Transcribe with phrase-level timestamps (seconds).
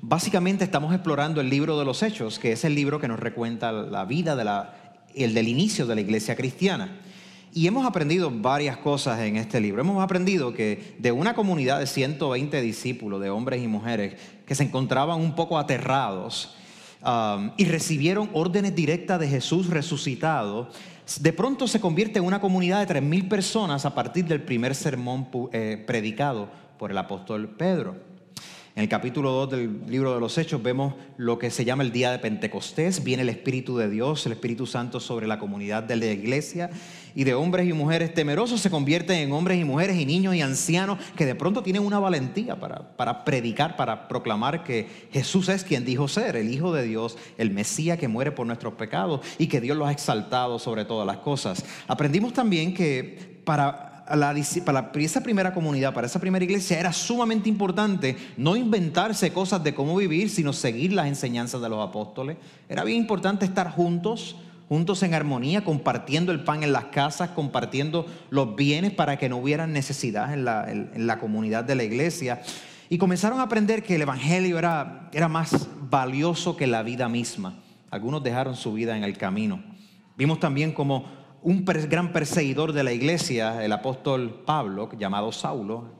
[0.00, 3.72] Básicamente estamos explorando el libro de los Hechos, que es el libro que nos recuenta
[3.72, 7.00] la vida del inicio de la iglesia cristiana.
[7.52, 9.80] Y hemos aprendido varias cosas en este libro.
[9.80, 14.14] Hemos aprendido que de una comunidad de 120 discípulos, de hombres y mujeres,
[14.46, 16.54] que se encontraban un poco aterrados
[17.04, 20.68] um, y recibieron órdenes directas de Jesús resucitado,
[21.20, 25.26] de pronto se convierte en una comunidad de 3.000 personas a partir del primer sermón
[25.52, 28.07] eh, predicado por el apóstol Pedro.
[28.78, 31.90] En el capítulo 2 del libro de los Hechos vemos lo que se llama el
[31.90, 33.02] día de Pentecostés.
[33.02, 36.70] Viene el Espíritu de Dios, el Espíritu Santo sobre la comunidad de la iglesia
[37.12, 40.42] y de hombres y mujeres temerosos se convierten en hombres y mujeres y niños y
[40.42, 45.64] ancianos que de pronto tienen una valentía para, para predicar, para proclamar que Jesús es
[45.64, 49.48] quien dijo ser, el Hijo de Dios, el Mesías que muere por nuestros pecados y
[49.48, 51.64] que Dios lo ha exaltado sobre todas las cosas.
[51.88, 53.87] Aprendimos también que para
[54.64, 59.74] para esa primera comunidad, para esa primera iglesia, era sumamente importante no inventarse cosas de
[59.74, 62.36] cómo vivir, sino seguir las enseñanzas de los apóstoles.
[62.68, 64.36] Era bien importante estar juntos,
[64.68, 69.36] juntos en armonía, compartiendo el pan en las casas, compartiendo los bienes para que no
[69.36, 70.66] hubieran necesidad en la,
[70.96, 72.42] la comunidad de la iglesia.
[72.90, 77.54] Y comenzaron a aprender que el Evangelio era, más valioso que la vida misma.
[77.90, 79.62] Algunos dejaron su vida en el camino.
[80.16, 81.04] Vimos también como
[81.42, 85.92] un gran perseguidor de la iglesia, el apóstol Pablo, llamado Saulo,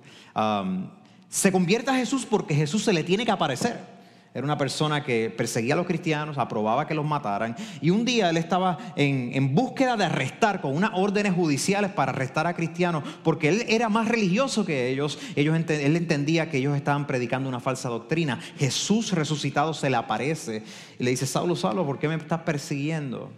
[1.29, 3.99] se convierte a Jesús porque Jesús se le tiene que aparecer.
[4.35, 7.57] Era una persona que perseguía a los cristianos, aprobaba que los mataran.
[7.81, 12.47] Y un día él estaba en, búsqueda de arrestar, con unas órdenes judiciales para arrestar
[12.47, 15.19] a cristianos, porque él era más religioso que ellos.
[15.35, 18.39] ellos él entendía que ellos estaban predicando una falsa doctrina.
[18.59, 20.63] Jesús resucitado se le aparece
[20.99, 23.33] y le dice, Saulo, Saulo, ¿por qué me estás persiguiendo?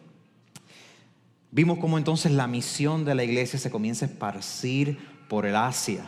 [1.53, 6.05] Vimos cómo entonces la misión de la iglesia se comienza a esparcir por el Asia.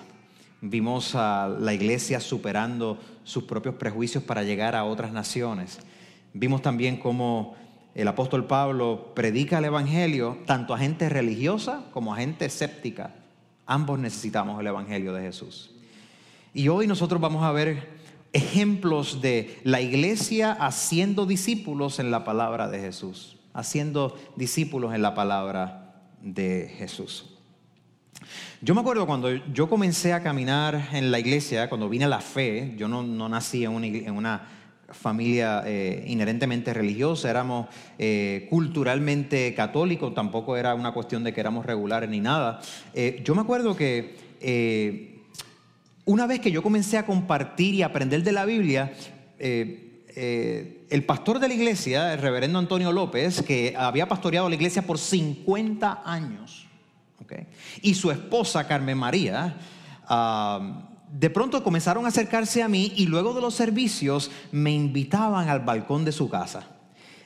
[0.61, 5.81] Vimos a la iglesia superando sus propios prejuicios para llegar a otras naciones.
[6.33, 7.57] Vimos también cómo
[7.97, 13.13] el apóstol Pablo predica el Evangelio tanto a gente religiosa como a gente escéptica.
[13.67, 15.73] Ambos necesitamos el Evangelio de Jesús.
[16.55, 17.89] Y hoy nosotros vamos a ver
[18.33, 25.15] ejemplos de la iglesia haciendo discípulos en la palabra de Jesús haciendo discípulos en la
[25.15, 27.33] palabra de Jesús.
[28.61, 32.21] Yo me acuerdo cuando yo comencé a caminar en la iglesia, cuando vine a la
[32.21, 34.49] fe, yo no, nací en una,
[34.93, 37.67] familia eh, inherentemente religiosa, éramos
[37.99, 42.61] eh, culturalmente católicos, tampoco era una cuestión de que éramos regulares ni nada.
[42.93, 44.17] Eh, yo me acuerdo que
[46.05, 48.93] una vez que yo comencé a compartir y aprender de la Biblia,
[50.15, 54.83] eh, el pastor de la iglesia, el reverendo Antonio López, que había pastoreado la iglesia
[54.83, 56.67] por 50 años,
[57.81, 59.57] y su esposa Carmen María,
[61.13, 65.61] de pronto comenzaron a acercarse a mí y luego de los servicios me invitaban al
[65.61, 66.65] balcón de su casa.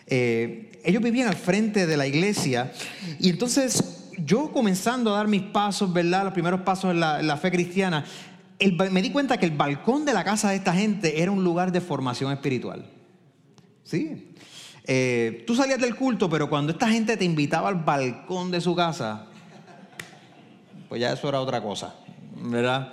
[0.09, 2.73] Eh, ellos vivían al frente de la iglesia
[3.19, 6.25] y entonces yo comenzando a dar mis pasos, ¿verdad?
[6.25, 8.05] Los primeros pasos en la fe cristiana,
[8.91, 11.73] me di cuenta que el balcón de la casa de esta gente era un lugar
[11.73, 12.87] de formación espiritual.
[13.83, 14.33] ¿Sí?
[14.85, 18.75] Eh, tú salías del culto, pero cuando esta gente te invitaba al balcón de su
[18.75, 19.27] casa,
[20.89, 21.95] pues ya eso era otra cosa,
[22.37, 22.91] ¿verdad?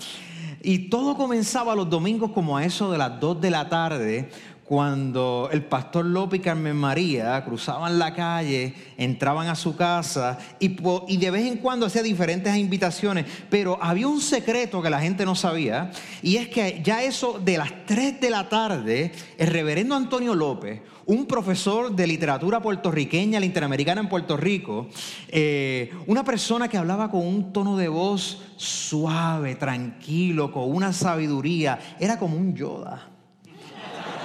[0.61, 4.29] Y todo comenzaba los domingos como a eso de las 2 de la tarde,
[4.65, 11.17] cuando el pastor López y Carmen María cruzaban la calle, entraban a su casa y,
[11.17, 15.35] de vez en cuando hacía diferentes invitaciones, pero había un secreto que la gente no
[15.35, 20.33] sabía y es que ya eso de las 3 de la tarde, el reverendo Antonio
[20.33, 24.87] López, un profesor de literatura puertorriqueña, la interamericana en Puerto Rico,
[25.27, 31.97] eh, una persona que hablaba con un tono de voz suave, tranquilo, con una sabiduría,
[31.99, 33.12] era como un Yoda.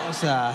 [0.08, 0.54] O sea,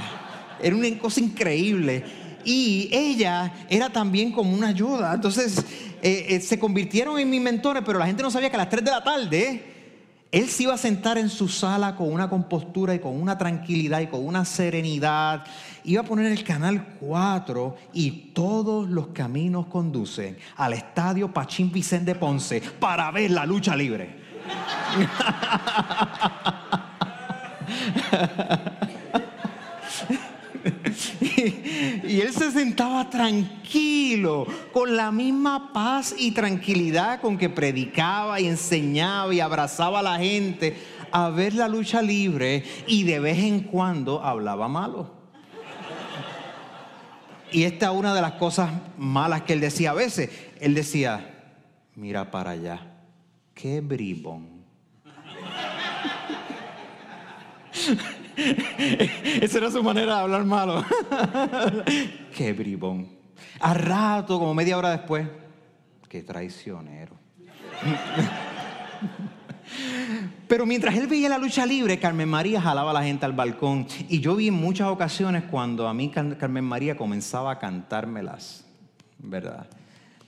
[0.61, 2.03] era una cosa increíble.
[2.45, 5.13] Y ella era también como una ayuda.
[5.13, 5.59] Entonces,
[6.01, 8.69] eh, eh, se convirtieron en mis mentores, pero la gente no sabía que a las
[8.69, 9.63] 3 de la tarde
[10.31, 14.01] Él se iba a sentar en su sala con una compostura y con una tranquilidad
[14.01, 15.45] y con una serenidad.
[15.85, 22.15] Iba a poner el canal 4 y todos los caminos conducen al estadio Pachín Vicente
[22.15, 24.23] Ponce para ver la lucha libre.
[32.13, 38.47] y, él se sentaba tranquilo, con la misma paz y tranquilidad con que predicaba y
[38.47, 40.77] enseñaba y abrazaba a la gente
[41.11, 45.11] a ver la lucha libre y de vez en cuando hablaba malo.
[47.51, 50.29] Y esta es una de las cosas malas que él decía a veces.
[50.59, 51.53] Él decía,
[51.95, 52.79] mira para allá,
[53.53, 54.63] qué bribón.
[59.41, 60.85] Esa era su manera de hablar malo.
[62.35, 63.09] Qué bribón.
[63.59, 65.27] A rato, como media hora después,
[66.09, 67.15] qué traicionero.
[70.47, 73.87] Pero mientras él veía la lucha libre, Carmen María jalaba a la gente al balcón.
[74.09, 78.65] Y yo vi en muchas ocasiones cuando a mí Carmen María comenzaba a cantármelas,
[79.17, 79.67] ¿verdad?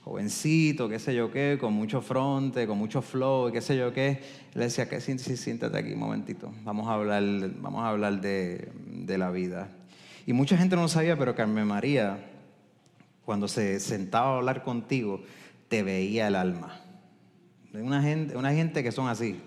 [0.06, 4.20] Jovencito, qué sé yo qué, con mucho fronte, con mucho flow, qué sé yo qué.
[4.54, 7.24] Le decía, que sí, siéntate aquí un momentito, vamos a hablar,
[7.60, 9.68] vamos a hablar de, de la vida.
[10.24, 12.24] Y mucha gente no sabía, pero Carmen María,
[13.24, 15.22] cuando se sentaba a hablar contigo,
[15.66, 16.80] te veía el alma.
[17.74, 19.40] Una gente, una gente que son así,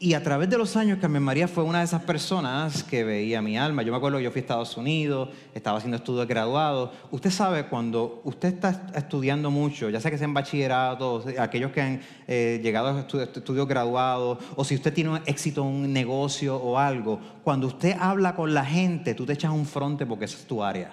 [0.00, 3.42] y a través de los años, Carmen María fue una de esas personas que veía
[3.42, 3.82] mi alma.
[3.82, 6.92] Yo me acuerdo que yo fui a Estados Unidos, estaba haciendo estudios de graduado.
[7.10, 11.80] Usted sabe, cuando usted está estudiando mucho, ya sea que sea en bachillerato, aquellos que
[11.80, 16.78] han eh, llegado a estudios, graduados, o si usted tiene éxito en un negocio o
[16.78, 20.46] algo, cuando usted habla con la gente, tú te echas un fronte porque esa es
[20.46, 20.92] tu área.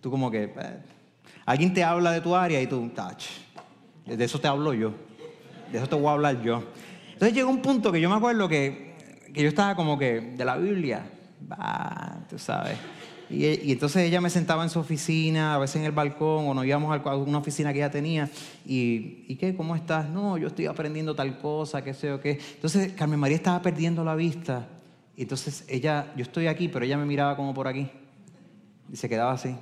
[0.00, 0.78] Tú como que, eh,
[1.46, 3.26] alguien te habla de tu área y tú, touch,
[4.06, 4.92] de eso te hablo yo,
[5.70, 6.64] de eso te voy a hablar yo.
[7.22, 8.96] Entonces llegó un punto que yo me acuerdo que,
[9.32, 11.08] yo estaba como que de la Biblia,
[11.42, 12.76] bah, tú sabes.
[13.30, 16.66] Y, entonces ella me sentaba en su oficina, a veces en el balcón, o nos
[16.66, 18.28] íbamos a una oficina que ella tenía.
[18.66, 19.54] Y, ¿y qué?
[19.54, 20.08] ¿Cómo estás?
[20.08, 22.40] No, yo estoy aprendiendo tal cosa, qué sé o qué.
[22.56, 24.66] Entonces Carmen María estaba perdiendo la vista.
[25.16, 27.88] Y entonces ella, yo estoy aquí, pero ella me miraba como por aquí.
[28.92, 29.54] Y se quedaba así.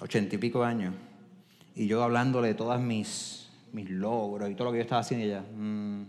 [0.00, 0.94] Ochenta y pico años.
[1.74, 3.37] Y yo hablándole de todas mis
[3.72, 5.26] mis logros y todo lo que yo estaba haciendo.
[5.26, 6.02] Y ella, mm,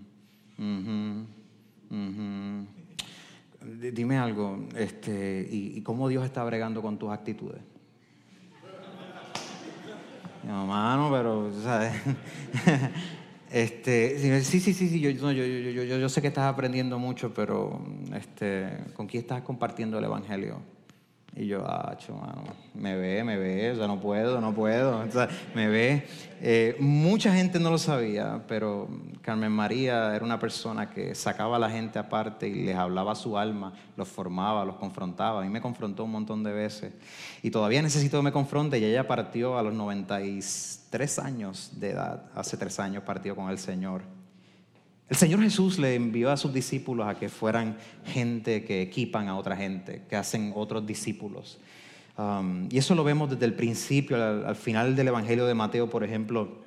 [3.93, 7.61] dime algo, este, y, cómo Dios está bregando con tus actitudes?
[10.43, 11.93] No, mano, pero, ¿sabes?
[13.51, 17.33] Este, sí, sí, sí, sí, yo, yo, yo, yo, yo, sé que estás aprendiendo mucho,
[17.33, 17.81] pero
[18.13, 20.59] este, ¿con quién estás compartiendo el Evangelio?
[21.35, 22.43] Y yo, ah, mano,
[22.73, 26.07] me ve, me ve, o sea, no puedo, no puedo, o sea, me ve.
[26.41, 28.89] Eh, mucha gente no lo sabía, pero
[29.21, 33.37] Carmen María era una persona que sacaba a la gente aparte y les hablaba su
[33.37, 35.41] alma, los formaba, los confrontaba.
[35.41, 36.93] A mí me confrontó un montón de veces.
[37.43, 42.25] Y todavía necesito que me confronte y ella partió a los 93 años de edad,
[42.35, 44.18] hace tres años partió con el Señor.
[45.09, 49.37] El Señor Jesús le envió a sus discípulos a que fueran gente que equipan a
[49.37, 51.59] otra gente, que hacen otros discípulos.
[52.15, 56.03] Um, y eso lo vemos desde el principio, al, final del Evangelio de Mateo, por
[56.03, 56.59] ejemplo,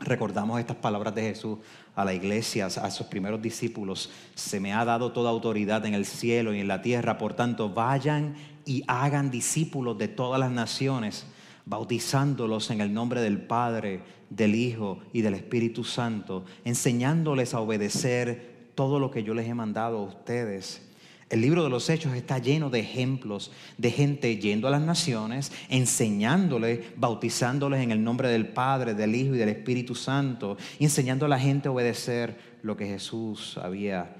[0.00, 1.58] recordamos estas palabras de Jesús
[1.94, 4.10] a la iglesia, a sus primeros discípulos.
[4.34, 7.68] Se me ha dado toda autoridad en el cielo y en la tierra, por tanto,
[7.68, 8.34] vayan
[8.66, 11.26] y hagan discípulos de todas las naciones,
[11.66, 18.70] bautizándolos en el nombre del Padre, del Hijo y del Espíritu Santo, enseñándoles a obedecer
[18.74, 20.82] todo lo que yo les he mandado a ustedes.
[21.30, 25.52] El libro de los Hechos está lleno de ejemplos de gente yendo a las naciones,
[25.68, 31.26] enseñándoles, bautizándoles en el nombre del Padre, del Hijo y del Espíritu Santo, y enseñando
[31.26, 34.14] a la gente a obedecer lo que Jesús había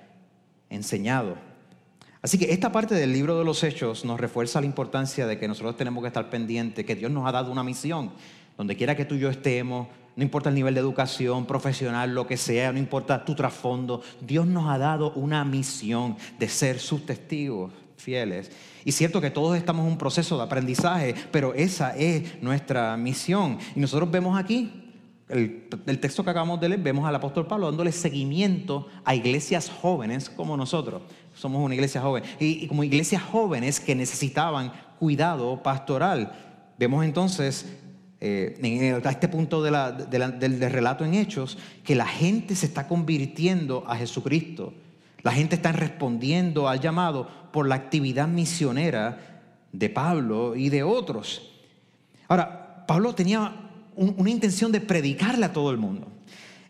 [0.70, 1.36] enseñado.
[2.24, 5.46] Así que esta parte del libro de los Hechos nos refuerza la importancia de que
[5.46, 8.12] nosotros tenemos que estar pendientes, que Dios nos ha dado una misión
[8.56, 12.26] donde quiera que tú y yo estemos, no importa el nivel de educación, profesional, lo
[12.26, 17.04] que sea, no importa tu trasfondo, Dios nos ha dado una misión de ser sus
[17.04, 18.50] testigos fieles.
[18.86, 23.58] Y cierto que todos estamos en un proceso de aprendizaje, pero esa es nuestra misión.
[23.76, 24.84] Y nosotros vemos aquí,
[25.28, 25.68] el,
[26.00, 30.56] texto que acabamos de leer, vemos al apóstol Pablo dándole seguimiento a iglesias jóvenes como
[30.56, 31.02] nosotros.
[31.34, 32.22] Somos una iglesia joven.
[32.38, 36.32] Y, como iglesias jóvenes que necesitaban cuidado pastoral.
[36.78, 37.66] Vemos entonces
[38.20, 43.96] eh, a este punto del relato en Hechos, que la gente se está convirtiendo a
[43.96, 44.72] Jesucristo.
[45.22, 51.50] La gente está respondiendo al llamado por la actividad misionera de Pablo y de otros.
[52.28, 56.13] Ahora, Pablo tenía una intención de predicarle a todo el mundo.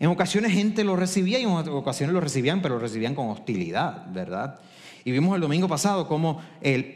[0.05, 4.05] En ocasiones gente lo recibía y en ocasiones lo recibían, pero lo recibían con hostilidad,
[4.13, 4.59] ¿verdad?
[5.03, 6.43] Y vimos el domingo pasado cómo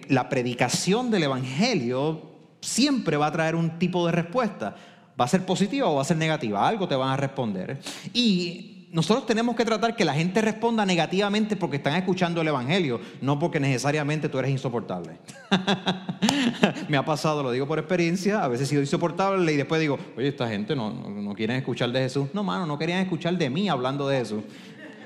[0.08, 2.20] la predicación del Evangelio
[2.60, 4.76] siempre va a traer un tipo de respuesta.
[5.18, 6.68] ¿Va a ser positiva o va a ser negativa?
[6.68, 7.80] Algo te van a responder.
[8.12, 13.00] Y nosotros tenemos que tratar que la gente responda negativamente porque están escuchando el Evangelio,
[13.20, 15.18] no porque necesariamente tú eres insoportable.
[16.88, 19.98] Me ha pasado, lo digo por experiencia, a veces he sido insoportable y después digo,
[20.16, 22.28] oye, esta gente no, no, quieren escuchar de Jesús.
[22.32, 24.42] No, mano, no querían escuchar de mí hablando de Jesús,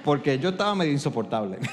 [0.04, 1.58] porque yo estaba medio insoportable.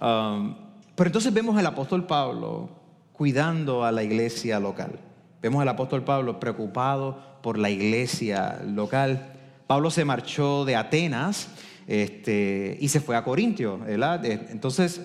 [0.00, 0.54] Um,
[0.94, 2.68] pero entonces vemos al apóstol Pablo
[3.12, 5.00] cuidando a la iglesia local.
[5.42, 9.37] Vemos al apóstol Pablo preocupado por la iglesia local
[9.68, 11.48] Pablo se marchó de Atenas
[11.86, 13.80] este, y se fue a Corintio.
[13.86, 15.02] Entonces,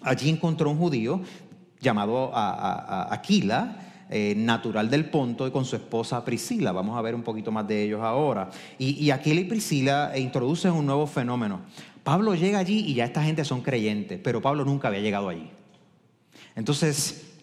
[0.00, 1.20] allí encontró un judío
[1.80, 6.72] llamado Aquila, eh, natural del Ponto, y con su esposa Priscila.
[6.72, 8.48] Vamos a ver un poquito más de ellos ahora.
[8.78, 11.60] Y, Aquila y Priscila introducen un nuevo fenómeno.
[12.02, 15.50] Pablo llega allí y ya esta gente son creyentes, pero Pablo nunca había llegado allí.
[16.56, 17.34] Entonces,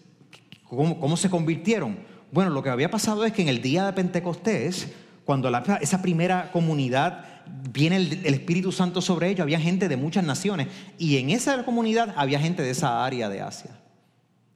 [0.67, 1.99] ¿cómo se convirtieron?
[2.31, 4.91] Bueno, lo que había pasado es que en el día de Pentecostés,
[5.25, 5.51] cuando
[5.81, 7.25] esa primera comunidad
[7.71, 12.13] viene el, Espíritu Santo sobre ellos, había gente de muchas naciones y en esa comunidad
[12.17, 13.71] había gente de esa área de Asia.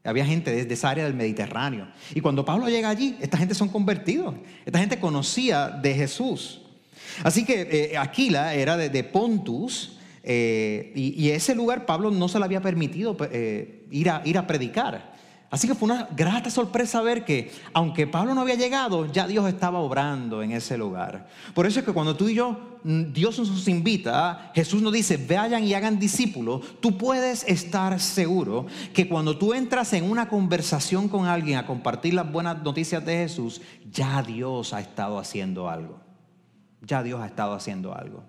[0.03, 1.87] Había gente de, esa área del Mediterráneo.
[2.13, 4.35] Y cuando Pablo llega allí, esta gente son convertidos.
[4.63, 6.61] Esta gente conocía de Jesús.
[7.23, 12.45] Así que eh, Aquila era de, Pontus eh, y, ese lugar Pablo no se le
[12.45, 15.14] había permitido eh, ir, a, ir a predicar.
[15.51, 19.47] Así que fue una grata sorpresa ver que, aunque Pablo no había llegado, ya Dios
[19.47, 21.27] estaba obrando en ese lugar.
[21.53, 25.17] Por eso es que cuando tú y yo, mm, Dios nos invita, Jesús nos dice,
[25.17, 31.07] vayan y hagan discípulos, tú puedes estar seguro que cuando tú entras en una conversación
[31.07, 33.61] con alguien a compartir las buenas noticias de Jesús,
[33.91, 35.99] ya Dios ha estado haciendo algo.
[36.81, 38.23] Ya Dios ha estado haciendo algo.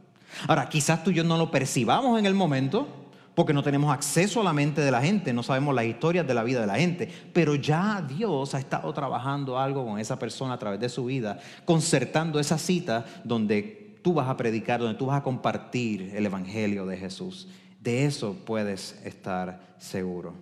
[0.46, 3.05] Ahora, quizás tú y yo no lo percibamos en el momento,
[3.36, 6.32] porque no tenemos acceso a la mente de la gente, no sabemos las historias de
[6.32, 10.54] la vida de la gente, pero ya Dios ha estado trabajando algo con esa persona
[10.54, 15.04] a través de su vida, concertando esa cita donde tú vas a predicar, donde tú
[15.04, 17.46] vas a compartir el Evangelio de Jesús.
[17.78, 20.32] De eso puedes estar seguro.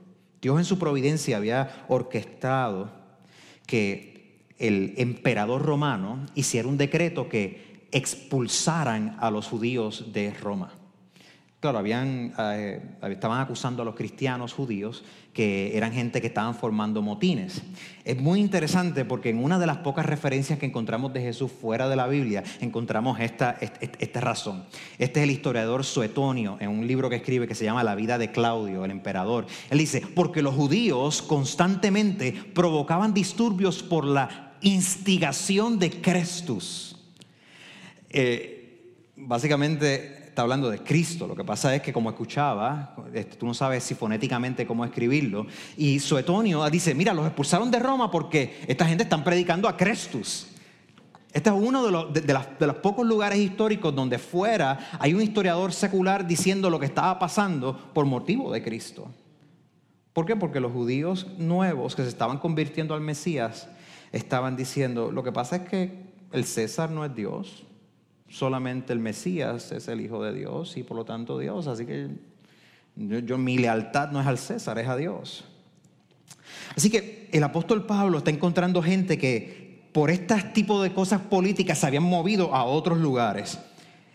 [0.40, 2.92] Dios en su providencia había orquestado
[3.66, 10.70] que el emperador romano hiciera un decreto que expulsaran a los judíos de Roma.
[11.64, 12.78] Claro, habían, eh,
[13.08, 15.02] estaban acusando a los cristianos judíos
[15.32, 17.62] que eran gente que estaban formando motines.
[18.04, 21.88] Es muy interesante porque en una de las pocas referencias que encontramos de Jesús fuera
[21.88, 24.66] de la Biblia, encontramos esta, esta razón.
[24.98, 28.18] Este es el historiador Suetonio, en un libro que escribe que se llama La vida
[28.18, 29.46] de Claudio, el emperador.
[29.70, 36.98] Él dice, porque los judíos constantemente provocaban disturbios por la instigación de Crestus.
[38.10, 38.60] Eh,
[39.16, 41.28] básicamente está hablando de Cristo.
[41.28, 45.46] Lo que pasa es que como escuchaba, este, tú no sabes si fonéticamente cómo escribirlo,
[45.76, 50.48] y Suetonio dice, mira, los expulsaron de Roma porque esta gente están predicando a Crestus.
[51.32, 55.72] Este es uno de los, de los pocos lugares históricos donde fuera hay un historiador
[55.72, 59.08] secular diciendo lo que estaba pasando por motivo de Cristo.
[60.12, 60.36] ¿Por qué?
[60.36, 63.68] Porque los judíos nuevos que se estaban convirtiendo al Mesías
[64.12, 67.63] estaban diciendo, lo que pasa es que el César no es Dios,
[68.34, 71.68] solamente el Mesías es el Hijo de Dios y por lo tanto Dios.
[71.68, 72.08] Así que
[72.96, 75.44] yo, mi lealtad no es al César, es a Dios.
[76.76, 81.78] Así que el apóstol Pablo está encontrando gente que por este tipo de cosas políticas
[81.78, 83.58] se habían movido a otros lugares.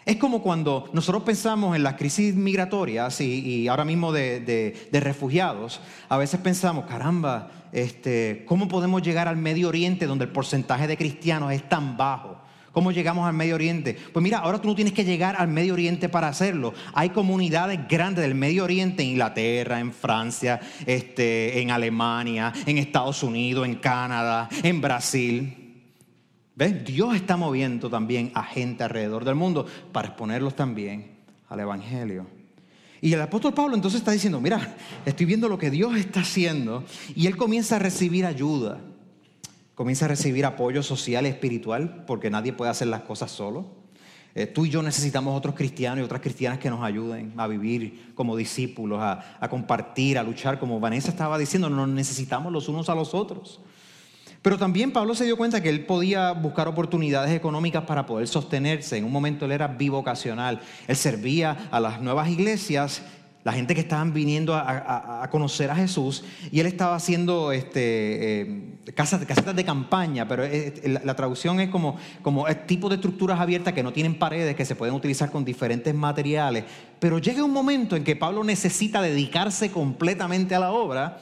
[0.05, 6.17] Es como cuando nosotros pensamos en las crisis migratorias y, ahora mismo de, refugiados, a
[6.17, 11.53] veces pensamos, caramba, este, ¿cómo podemos llegar al Medio Oriente donde el porcentaje de cristianos
[11.53, 12.28] es tan bajo?
[12.71, 13.97] ¿Cómo llegamos al Medio Oriente?
[14.13, 16.73] Pues mira, ahora tú no tienes que llegar al Medio Oriente para hacerlo.
[16.93, 23.23] Hay comunidades grandes del Medio Oriente en Inglaterra, en Francia, este, en Alemania, en Estados
[23.23, 25.83] Unidos, en Canadá, en Brasil.
[26.55, 26.83] ¿Ves?
[26.83, 32.27] Dios está moviendo también a gente alrededor del mundo para exponerlos también al Evangelio.
[33.01, 36.83] Y el apóstol Pablo entonces está diciendo, mira, estoy viendo lo que Dios está haciendo
[37.15, 38.79] y él comienza a recibir ayuda
[39.79, 43.65] comienza a recibir apoyo social y espiritual, porque nadie puede hacer las cosas solo.
[44.35, 48.11] Eh, tú y yo necesitamos otros cristianos y otras cristianas que nos ayuden a vivir
[48.13, 52.89] como discípulos, a, a compartir, a luchar, como Vanessa estaba diciendo, nos necesitamos los unos
[52.89, 53.61] a los otros.
[54.41, 58.97] Pero también Pablo se dio cuenta que él podía buscar oportunidades económicas para poder sostenerse.
[58.97, 60.59] En un momento él era bivocacional.
[60.89, 63.01] Él servía a las nuevas iglesias
[63.49, 68.61] la gente que estaban viniendo a, conocer a Jesús, y él estaba haciendo este, eh,
[68.93, 70.43] casetas de campaña, pero
[71.03, 74.65] la, traducción es como, como el tipo de estructuras abiertas que no tienen paredes, que
[74.65, 76.63] se pueden utilizar con diferentes materiales.
[76.99, 81.19] Pero llega un momento en que Pablo necesita dedicarse completamente a la obra.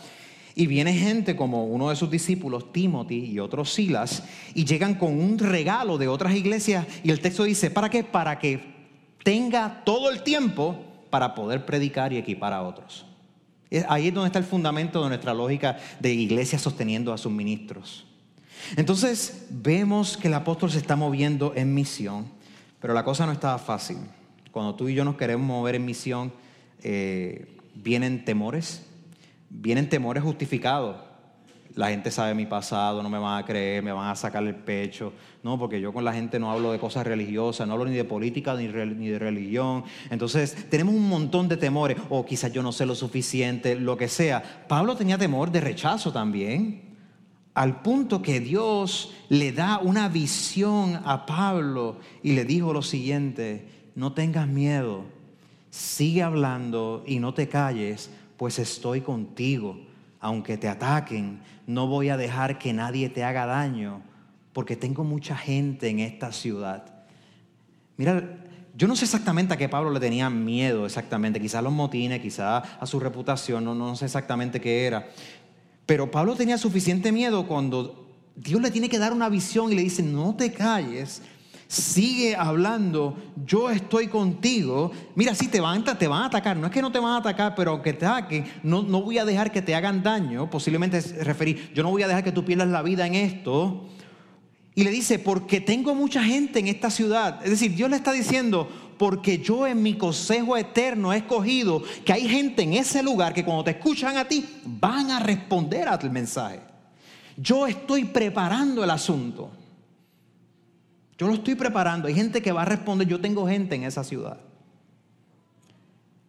[0.54, 5.18] Y viene gente como uno de sus discípulos, Timothy y otros Silas, y llegan con
[5.18, 6.86] un regalo de otras iglesias.
[7.06, 8.04] Y el texto dice, ¿para qué?
[8.04, 8.60] Para que
[9.24, 13.06] tenga todo el tiempo para poder predicar y equipar a otros.
[13.90, 18.06] Ahí es donde está el fundamento de nuestra lógica de iglesia sosteniendo a sus ministros.
[18.76, 22.28] Entonces vemos que el apóstol se está moviendo en misión,
[22.80, 23.98] pero la cosa no estaba fácil.
[24.52, 26.34] Cuando tú y yo nos queremos mover en misión,
[26.82, 28.84] eh, vienen temores,
[29.50, 31.07] vienen temores justificados
[31.78, 34.56] la gente sabe mi pasado, no me van a creer, me van a sacar el
[34.56, 35.14] pecho.
[35.44, 38.04] No, porque yo con la gente no hablo de cosas religiosas, no hablo ni de
[38.04, 39.84] política ni, de religión.
[40.10, 44.08] Entonces, tenemos un montón de temores, o quizás yo no sé lo suficiente, lo que
[44.08, 44.66] sea.
[44.68, 46.82] Pablo tenía temor de rechazo también,
[47.54, 53.68] al punto que Dios le da una visión a Pablo y le dijo lo siguiente,
[53.94, 55.06] no tengas miedo,
[55.70, 59.78] sigue hablando y no te calles, pues estoy contigo
[60.20, 64.02] aunque te ataquen, no voy a dejar que nadie te haga daño,
[64.54, 67.06] porque tengo mucha gente en esta ciudad.
[67.98, 68.40] Mira,
[68.76, 72.22] yo no sé exactamente a qué Pablo le tenía miedo exactamente, quizás a los motines,
[72.22, 75.10] quizás a su reputación, no, no sé exactamente qué era.
[75.86, 79.82] Pero Pablo tenía suficiente miedo cuando Dios le tiene que dar una visión y le
[79.82, 81.22] dice, no te calles,
[81.68, 84.92] sigue hablando, yo estoy contigo.
[85.16, 87.18] Mira, si te van, te van a atacar, no es que no te van a
[87.18, 91.02] atacar, pero aunque te ataquen, no, no voy a dejar que te hagan daño, posiblemente
[91.24, 93.90] referir, yo no voy a dejar que tú pierdas la vida en esto.
[94.76, 97.40] Y le dice, porque tengo mucha gente en esta ciudad.
[97.44, 102.14] Es decir, Dios le está diciendo, porque yo en mi consejo eterno he escogido que
[102.14, 105.98] hay gente en ese lugar que cuando te escuchan a ti van a responder a
[105.98, 106.62] tu mensaje.
[107.36, 109.52] Yo estoy preparando el asunto.
[111.18, 112.08] Yo lo estoy preparando.
[112.08, 113.08] Hay gente que va a responder.
[113.08, 114.40] Yo tengo gente en esa ciudad.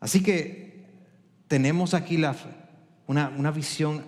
[0.01, 0.87] Así que
[1.47, 2.21] tenemos aquí
[3.07, 4.05] una, una visión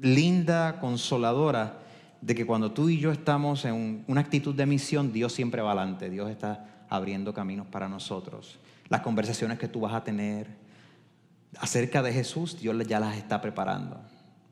[0.00, 1.78] linda, consoladora,
[2.20, 5.72] de que cuando tú y yo estamos en una actitud de misión, Dios siempre va
[5.72, 6.10] adelante.
[6.10, 8.58] Dios está abriendo caminos para nosotros.
[8.88, 10.46] Las conversaciones que tú vas a tener
[11.58, 14.00] acerca de Jesús, Dios ya las está preparando.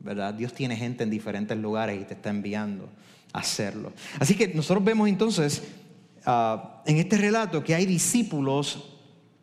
[0.01, 0.33] ¿verdad?
[0.33, 2.89] Dios tiene gente en diferentes lugares y te está enviando
[3.33, 3.93] hacerlo.
[4.19, 5.63] Así que nosotros vemos entonces
[6.27, 8.91] ah, en este relato que hay discípulos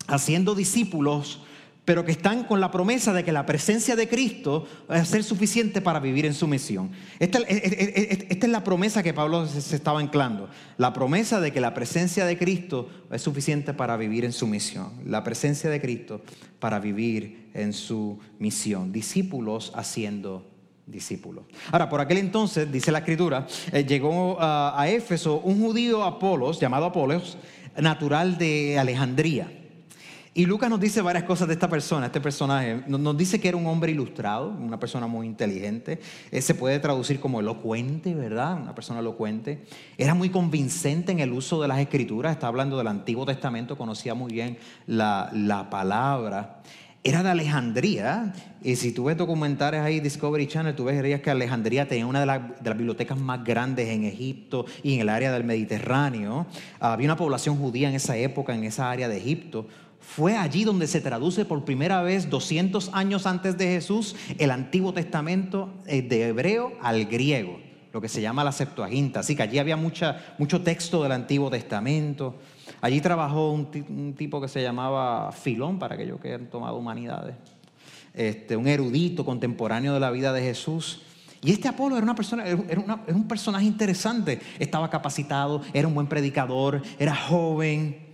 [0.07, 1.41] haciendo discípulos,
[1.85, 5.23] pero que están con la promesa de que la presencia de Cristo va a ser
[5.23, 6.91] suficiente para vivir en su misión.
[7.19, 10.49] Esta, es la promesa que Pablo se estaba anclando.
[10.77, 14.91] La promesa de que la presencia de Cristo es suficiente para vivir en su misión.
[15.05, 16.21] La presencia de Cristo
[16.59, 18.91] para vivir en su misión.
[18.91, 20.56] Discípulos haciendo
[20.87, 21.45] discípulos.
[21.71, 26.85] Ahora, por aquel entonces, dice la escritura, eh, llegó a Éfeso un judío Apolos, llamado
[26.85, 27.37] Apolos,
[27.77, 29.51] natural de Alejandría.
[30.37, 32.83] Y Lucas nos dice varias cosas de esta persona, este personaje.
[32.85, 35.99] Nos dice que era un hombre ilustrado, una persona muy inteligente.
[36.29, 38.61] Eh, se puede traducir como elocuente, ¿verdad?
[38.61, 39.65] Una persona elocuente.
[39.97, 42.33] Era muy convincente en el uso de las escrituras.
[42.33, 46.61] Está hablando del Antiguo Testamento, conocía muy bien la, la palabra
[47.03, 48.33] era de Alejandría.
[48.61, 52.25] Y si tú ves documentales ahí, Discovery Channel, tú verías que Alejandría tenía una de,
[52.25, 56.47] las bibliotecas más grandes en Egipto y en el área del Mediterráneo.
[56.79, 59.67] Había una población judía en esa época, en esa área de Egipto.
[59.99, 64.93] Fue allí donde se traduce por primera vez, 200 años antes de Jesús, el Antiguo
[64.93, 67.59] Testamento eh, de hebreo al griego,
[67.93, 69.19] lo que se llama la Septuaginta.
[69.19, 72.35] Así que allí había mucha, mucho texto del Antiguo Testamento.
[72.81, 77.35] Allí trabajó un, tipo que se llamaba Filón, para aquellos que han tomado humanidades,
[78.13, 81.01] este, un erudito contemporáneo de la vida de Jesús.
[81.41, 86.07] Y este Apolo era, una persona, era, un personaje interesante, estaba capacitado, era un buen
[86.07, 88.05] predicador, era joven.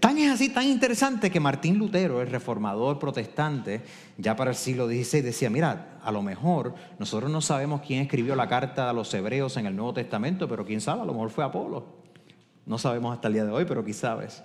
[0.00, 3.82] Tan es así, tan interesante que Martín Lutero, el reformador protestante,
[4.18, 8.34] ya para el siglo XVI, decía, mira, a lo mejor nosotros no sabemos quién escribió
[8.34, 11.30] la carta a los hebreos en el Nuevo Testamento, pero quién sabe, a lo mejor
[11.30, 12.03] fue Apolo.
[12.66, 14.42] No sabemos hasta el día de hoy, pero quizás.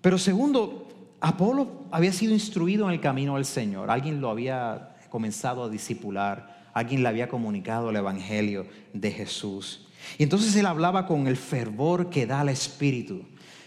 [0.00, 0.88] Pero segundo,
[1.20, 3.90] Apolo había sido instruido en el camino del Señor.
[3.90, 6.68] Alguien lo había comenzado a discipular.
[6.72, 9.88] Alguien le había comunicado el Evangelio de Jesús.
[10.16, 13.24] Y entonces él hablaba con el fervor que da el Espíritu.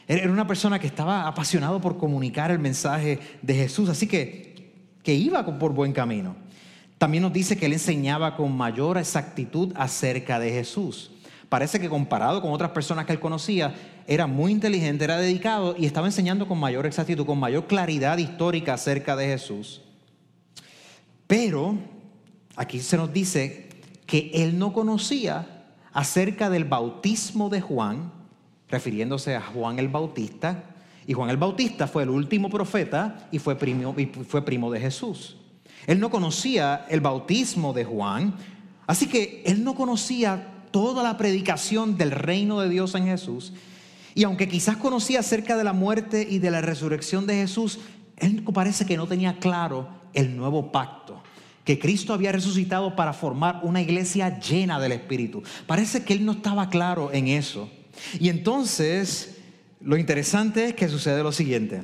[0.07, 5.13] Era una persona que estaba apasionado por comunicar el mensaje de Jesús, así que, que
[5.13, 6.35] iba por buen camino.
[6.97, 11.11] También nos dice que él enseñaba con mayor exactitud acerca de Jesús
[11.53, 13.75] parece que comparado con otras personas que él conocía,
[14.07, 18.73] era muy inteligente, era dedicado y estaba enseñando con mayor exactitud, con mayor claridad histórica
[18.73, 19.83] acerca de Jesús.
[21.27, 21.77] Pero
[22.55, 23.69] aquí se nos dice
[24.07, 28.11] que él no conocía acerca del bautismo de Juan,
[28.67, 30.63] refiriéndose a Juan el Bautista,
[31.05, 34.79] y Juan el Bautista fue el último profeta y fue primo, y fue primo de
[34.79, 35.37] Jesús.
[35.85, 38.37] Él no conocía el bautismo de Juan,
[38.87, 43.53] así que él no conocía toda la predicación del reino de Dios en Jesús.
[44.15, 47.79] Y aunque quizás conocía acerca de la muerte y de la resurrección de Jesús,
[48.17, 51.21] él parece que no tenía claro el nuevo pacto,
[51.63, 55.43] que Cristo había resucitado para formar una iglesia llena del Espíritu.
[55.67, 57.69] Parece que él no estaba claro en eso.
[58.19, 59.37] Y entonces,
[59.79, 61.83] lo interesante es que sucede lo siguiente.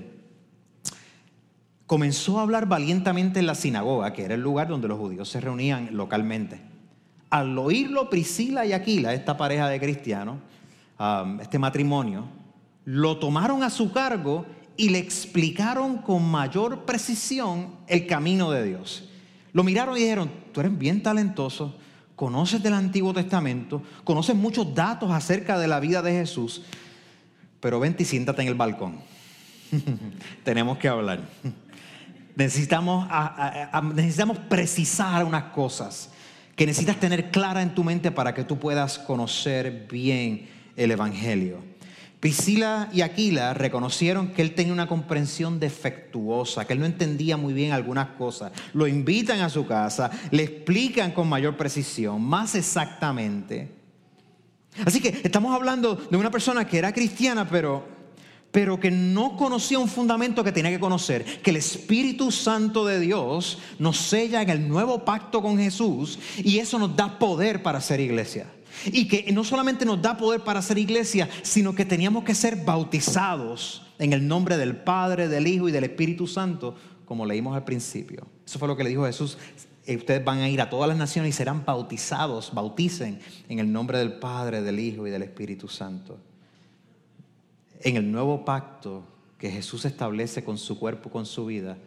[1.85, 5.41] Comenzó a hablar valientemente en la sinagoga, que era el lugar donde los judíos se
[5.41, 6.68] reunían localmente.
[7.29, 10.37] Al oírlo Priscila y Aquila, esta pareja de cristianos,
[10.99, 12.25] um, este matrimonio,
[12.85, 19.09] lo tomaron a su cargo y le explicaron con mayor precisión el camino de Dios.
[19.53, 21.75] Lo miraron y dijeron, tú eres bien talentoso,
[22.15, 26.63] conoces del Antiguo Testamento, conoces muchos datos acerca de la vida de Jesús,
[27.59, 28.99] pero vente y siéntate en el balcón.
[30.43, 31.21] Tenemos que hablar.
[32.35, 33.05] Necesitamos,
[33.93, 36.09] necesitamos precisar unas cosas
[36.59, 41.59] que necesitas tener clara en tu mente para que tú puedas conocer bien el Evangelio.
[42.19, 47.53] Priscila y Aquila reconocieron que él tenía una comprensión defectuosa, que él no entendía muy
[47.53, 48.51] bien algunas cosas.
[48.73, 53.71] Lo invitan a su casa, le explican con mayor precisión, más exactamente.
[54.85, 57.87] Así que estamos hablando de una persona que era cristiana, pero,
[58.51, 62.99] pero que no conocía un fundamento que tenía que conocer, que el Espíritu Santo de
[62.99, 67.81] Dios nos sella en el nuevo pacto con Jesús y eso nos da poder para
[67.81, 68.47] ser iglesia.
[68.85, 72.55] Y que no solamente nos da poder para ser iglesia, sino que teníamos que ser
[72.63, 77.65] bautizados en el nombre del Padre, del Hijo y del Espíritu Santo, como leímos al
[77.65, 78.27] principio.
[78.45, 79.37] Eso fue lo que le dijo Jesús.
[79.85, 83.71] Eh, ustedes van a ir a todas las naciones y serán bautizados, bauticen en el
[83.71, 86.19] nombre del Padre, del Hijo y del Espíritu Santo.
[87.81, 89.05] En el nuevo pacto
[89.37, 91.77] que Jesús establece con su cuerpo, con su vida,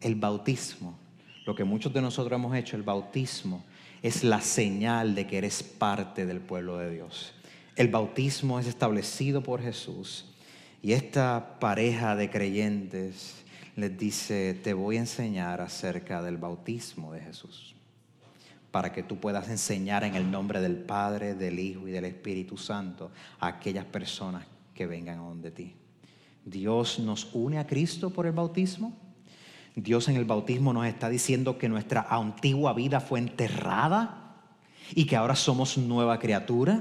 [0.00, 0.96] el bautismo,
[1.44, 3.64] lo que muchos de nosotros hemos hecho, el bautismo,
[4.00, 7.32] es la señal de que eres parte del pueblo de Dios.
[7.74, 10.26] El bautismo es establecido por Jesús
[10.82, 13.42] y esta pareja de creyentes
[13.74, 17.74] les dice, te voy a enseñar acerca del bautismo de Jesús,
[18.70, 22.56] para que tú puedas enseñar en el nombre del Padre, del Hijo y del Espíritu
[22.56, 23.10] Santo
[23.40, 24.44] a aquellas personas
[24.80, 25.74] que vengan a donde ti.
[26.42, 28.96] Dios nos une a Cristo por el bautismo
[29.76, 34.36] Dios en el bautismo nos está diciendo que nuestra antigua vida fue enterrada
[34.94, 36.80] y que ahora somos nueva criatura.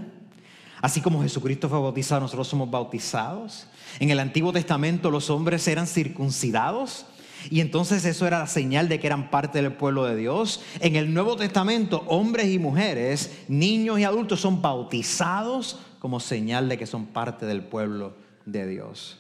[0.81, 3.67] Así como Jesucristo fue bautizado, nosotros somos bautizados.
[3.99, 7.05] En el Antiguo Testamento los hombres eran circuncidados
[7.51, 10.61] y entonces eso era la señal de que eran parte del pueblo de Dios.
[10.79, 16.77] En el Nuevo Testamento hombres y mujeres, niños y adultos son bautizados como señal de
[16.77, 19.19] que son parte del pueblo de Dios.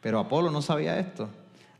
[0.00, 1.28] Pero Apolo no sabía esto.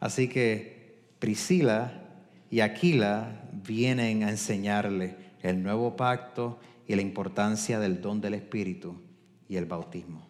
[0.01, 2.03] Así que Priscila
[2.51, 9.01] y Aquila vienen a enseñarle el nuevo pacto y la importancia del don del Espíritu
[9.49, 10.27] y el bautismo.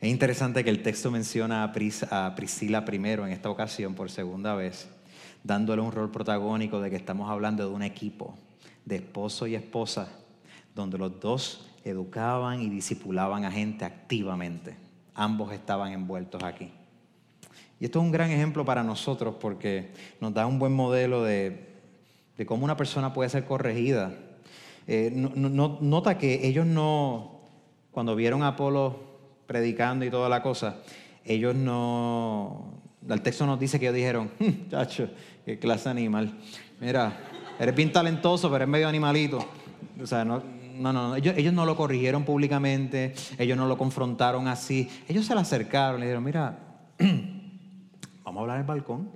[0.00, 4.88] Es interesante que el texto menciona a, Priscila primero en esta ocasión por segunda vez,
[5.44, 8.34] dándole un rol protagónico de que estamos hablando de un equipo
[8.86, 10.08] de esposo y esposa,
[10.74, 14.76] donde los dos educaban y disipulaban a gente activamente.
[15.14, 16.70] Ambos estaban envueltos aquí.
[17.78, 19.90] Y esto es un gran ejemplo para nosotros porque
[20.20, 21.66] nos da un buen modelo de,
[22.46, 24.12] cómo una persona puede ser corregida.
[24.86, 27.40] Eh, nota que ellos no,
[27.90, 29.00] cuando vieron a Apolo
[29.46, 30.76] predicando y toda la cosa,
[31.24, 35.08] ellos no, el texto nos dice que ellos dijeron, hm, chacho,
[35.46, 36.38] qué clase animal.
[36.80, 37.18] Mira,
[37.58, 39.44] eres bien talentoso, pero eres medio animalito.
[40.02, 40.42] O sea, no,
[40.80, 44.88] no, no, Ellos, ellos, no lo corrigieron públicamente, ellos no lo confrontaron así.
[45.08, 46.58] Ellos se le acercaron, le dijeron, mira,
[48.30, 49.10] Vamos a hablar en el balcón.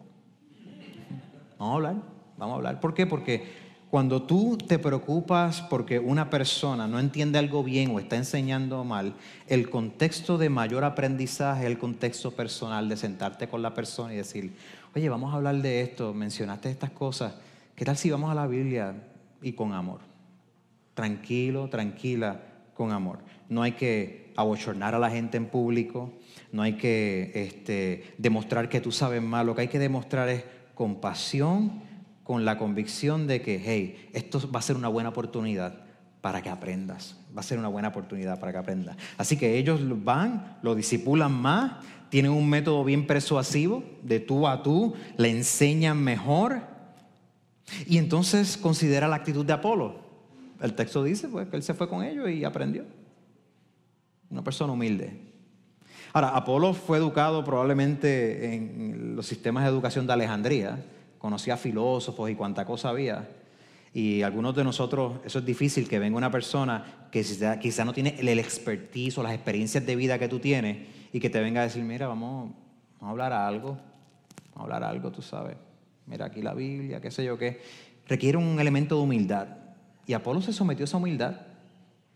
[1.57, 1.97] Vamos a hablar,
[2.37, 2.81] vamos a hablar.
[2.81, 3.07] ¿Por qué?
[3.07, 3.47] Porque
[3.89, 9.15] cuando tú te preocupas porque una persona no entiende algo bien o está enseñando mal,
[9.47, 14.17] el contexto de mayor aprendizaje es el contexto personal de sentarte con la persona y
[14.17, 14.57] decir,
[14.97, 17.35] oye, vamos a hablar de esto, mencionaste estas cosas,
[17.77, 18.97] ¿qué tal si vamos a la Biblia
[19.43, 20.14] y con amor?
[20.95, 22.41] Tranquilo, tranquila,
[22.75, 23.19] con amor.
[23.49, 26.13] No hay que abochornar a la gente en público,
[26.53, 30.45] no hay que este, demostrar que tú sabes más, lo que hay que demostrar es
[30.75, 31.83] compasión
[32.25, 35.85] con la convicción de que, hey, esto va a ser una buena oportunidad
[36.21, 37.17] para que aprendas.
[37.37, 38.97] Va a ser una buena oportunidad para que aprendas.
[39.19, 41.73] Así que ellos van, lo disipulan más,
[42.09, 46.63] tienen un método bien persuasivo, de tú a tú, le enseñan mejor.
[47.87, 50.04] Y entonces considera la actitud de Apolo.
[50.61, 52.85] El texto dice pues, que él se fue con ellos y aprendió.
[54.31, 55.35] Una persona humilde.
[56.13, 60.85] Ahora, Apolo fue educado probablemente en los sistemas de educación de Alejandría,
[61.19, 63.29] conocía filósofos y cuánta cosa había.
[63.93, 67.25] Y algunos de nosotros, eso es difícil, que venga una persona que
[67.61, 71.31] quizá, no tiene el expertise o las experiencias de vida que tú tienes y que
[71.31, 72.53] te venga a decir, mira, vamos,
[73.01, 73.79] a hablar algo,
[74.53, 75.57] vamos a hablar algo, tú sabes.
[76.07, 77.61] Mira aquí la Biblia, qué sé yo qué.
[78.07, 79.49] Requiere un elemento de humildad.
[80.07, 81.35] Y Apolo se sometió a esa humildad.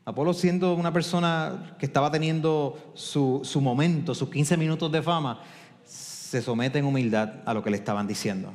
[0.04, 5.42] Apolo siendo una persona que estaba teniendo su, su momento, sus 15 minutos de fama,
[5.84, 8.52] se somete en humildad a lo que le estaban diciendo.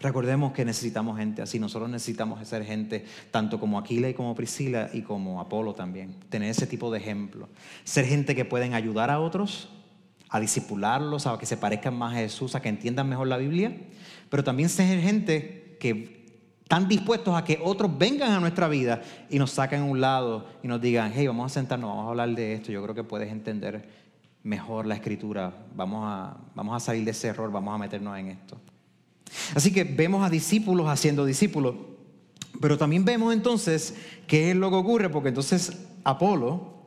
[0.00, 4.90] Recordemos que necesitamos gente así, nosotros necesitamos ser gente tanto como Aquila y como Priscila
[4.92, 7.48] y como Apolo también, tener ese tipo de ejemplo,
[7.82, 9.68] ser gente que pueden ayudar a otros,
[10.28, 13.76] a disipularlos, a que se parezcan más a Jesús, a que entiendan mejor la Biblia,
[14.30, 16.17] pero también ser gente que
[16.68, 19.00] están dispuestos a que otros vengan a nuestra vida
[19.30, 22.10] y nos saquen a un lado y nos digan, hey, vamos a sentarnos, vamos a
[22.10, 23.88] hablar de esto, yo creo que puedes entender
[24.42, 28.26] mejor la escritura, vamos a, vamos a salir de ese error, vamos a meternos en
[28.28, 28.60] esto.
[29.54, 31.74] Así que vemos a discípulos haciendo discípulos.
[32.60, 33.94] Pero también vemos entonces
[34.26, 36.84] qué es lo que ocurre, porque entonces Apolo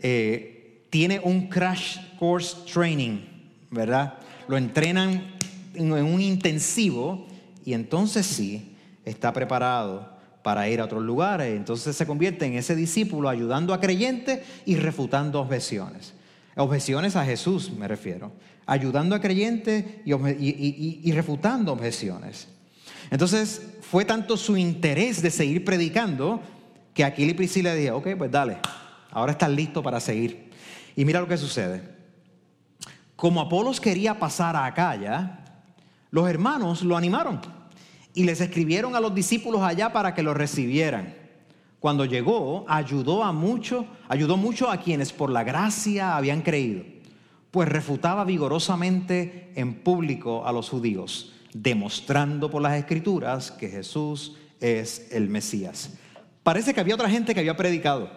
[0.00, 3.18] eh, tiene un crash course training,
[3.70, 4.14] ¿verdad?
[4.48, 5.34] Lo entrenan
[5.74, 7.26] en un intensivo
[7.66, 8.74] y entonces sí
[9.08, 11.56] está preparado para ir a otros lugares.
[11.56, 16.14] Entonces se convierte en ese discípulo ayudando a creyentes y refutando objeciones.
[16.56, 18.32] Objeciones a Jesús me refiero
[18.68, 22.48] ayudando a creyentes y, refutando objeciones.
[23.10, 26.40] Entonces fue tanto su interés de seguir predicando
[26.92, 28.58] que Aquila y Priscila dijeron, ok, pues dale,
[29.10, 30.50] ahora estás listo para seguir.
[30.94, 31.82] Y mira lo que sucede.
[33.16, 35.44] Como Apolos quería pasar a Acaya,
[36.10, 37.40] los hermanos lo animaron
[38.18, 41.14] y les escribieron a los discípulos allá para que lo recibieran.
[41.80, 46.98] Cuando llegó, ayudó a mucho, ayudó mucho a quienes por la gracia habían creído
[47.50, 55.08] pues refutaba vigorosamente en público a los judíos, demostrando por las escrituras que Jesús es
[55.12, 55.94] el Mesías.
[56.42, 58.10] Parece que había otra gente que había predicado,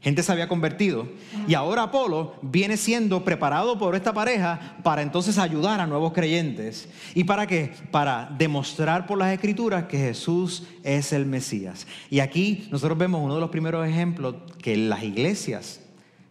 [0.00, 1.08] gente se había convertido,
[1.46, 6.88] y ahora Apolo viene siendo preparado por esta pareja para entonces ayudar a nuevos creyentes.
[7.14, 7.72] ¿Y para qué?
[7.90, 11.86] Para demostrar por las escrituras que Jesús es el Mesías.
[12.10, 15.80] Y aquí nosotros vemos uno de los primeros ejemplos que las iglesias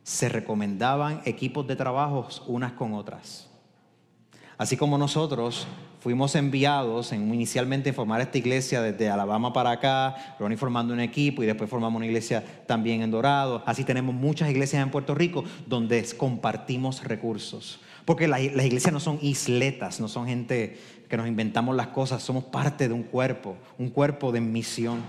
[0.04, 3.50] se recomendaban equipos de trabajos unas con otras.
[4.58, 5.68] Así como nosotros
[6.00, 11.00] fuimos enviados en, inicialmente a formar esta iglesia desde Alabama para acá, luego formando un
[11.00, 13.64] equipo y después formamos una iglesia también en Dorado.
[13.66, 17.80] Así tenemos muchas iglesias en Puerto Rico donde compartimos recursos.
[18.06, 20.78] Porque las, las iglesias no son isletas, no son gente
[21.10, 25.02] que nos inventamos las cosas, somos parte de un cuerpo, un cuerpo de misión.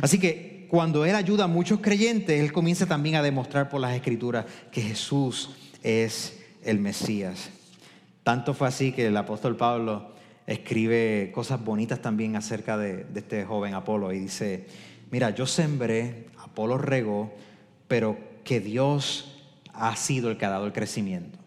[0.00, 3.94] Así que cuando Él ayuda a muchos creyentes, Él comienza también a demostrar por las
[3.94, 5.50] escrituras que Jesús
[5.82, 7.50] es el Mesías.
[8.22, 10.12] Tanto fue así que el apóstol Pablo
[10.50, 14.66] escribe cosas bonitas también acerca de, este joven Apolo y dice,
[15.12, 17.32] mira, yo sembré, Apolo regó,
[17.86, 19.40] pero que Dios
[19.72, 21.38] ha sido el que ha dado el crecimiento.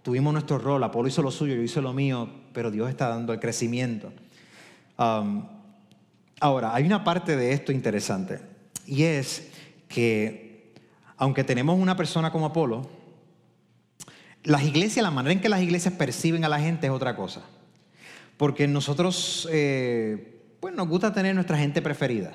[0.00, 3.34] Tuvimos nuestro rol, Apolo hizo lo suyo, yo hice lo mío, pero Dios está dando
[3.34, 4.14] el crecimiento.
[4.98, 5.46] Um,
[6.40, 8.40] ahora, hay una parte de esto interesante.
[8.86, 9.50] Y es
[9.88, 10.72] que,
[11.18, 12.88] aunque tenemos una persona como Apolo,
[14.42, 17.42] las iglesias, la manera en que las iglesias perciben a la gente es otra cosa.
[18.38, 22.32] Porque nosotros, eh, pues nos gusta tener nuestra gente preferida.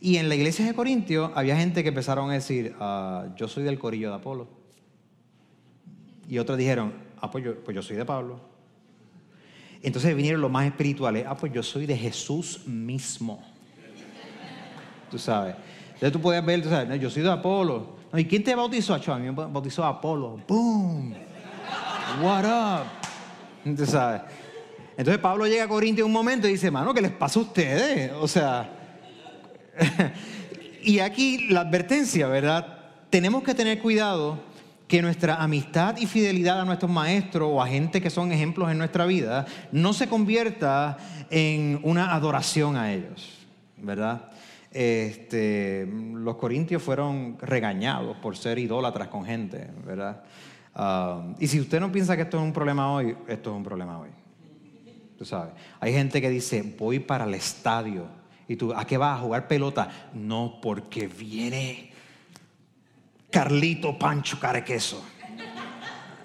[0.00, 3.64] Y en la iglesia de Corintio había gente que empezaron a decir, ah, yo soy
[3.64, 4.48] del corillo de Apolo.
[6.28, 8.40] Y otros dijeron, ah, pues yo, pues yo soy de Pablo.
[9.82, 13.42] Entonces vinieron los más espirituales, ah, pues yo soy de Jesús mismo.
[15.10, 15.56] Tú sabes.
[15.86, 17.96] Entonces tú puedes ver, tú sabes, yo soy de Apolo.
[18.14, 18.94] ¿Y quién te bautizó?
[18.94, 20.40] A mí me bautizó Apolo.
[20.46, 21.14] ¡Boom!
[22.22, 23.76] What up?
[23.76, 24.22] Tú sabes.
[24.96, 28.12] Entonces Pablo llega a Corintia un momento y dice, mano, ¿qué les pasa a ustedes?
[28.12, 28.70] O sea,
[30.82, 32.78] y aquí la advertencia, ¿verdad?
[33.10, 34.38] Tenemos que tener cuidado
[34.86, 38.78] que nuestra amistad y fidelidad a nuestros maestros o a gente que son ejemplos en
[38.78, 40.98] nuestra vida no se convierta
[41.30, 43.38] en una adoración a ellos,
[43.78, 44.30] ¿verdad?
[44.74, 50.22] este, los corintios fueron regañados por ser idólatras con gente, ¿verdad?
[50.74, 53.62] Ah, y si usted no piensa que esto es un problema hoy, esto es un
[53.62, 54.10] problema hoy.
[55.18, 58.06] Tú sabes, hay gente que dice, voy para el estadio
[58.48, 60.10] Y tú, ¿a qué vas a jugar pelota?
[60.12, 61.92] No, porque viene
[63.30, 65.04] Carlito Pancho Carequeso.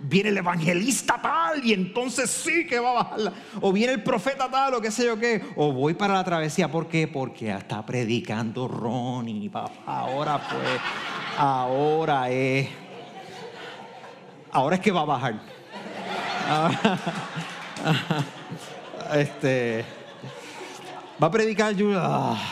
[0.01, 3.33] Viene el evangelista tal y entonces sí que va a bajarla.
[3.61, 5.43] O viene el profeta tal o qué sé yo qué.
[5.55, 6.71] O voy para la travesía.
[6.71, 7.07] ¿Por qué?
[7.07, 9.51] Porque está predicando Ronnie.
[9.85, 10.79] Ahora pues,
[11.37, 12.69] ahora es.
[14.51, 15.41] Ahora es que va a bajar.
[19.15, 19.85] este
[21.21, 21.89] va a predicar yo.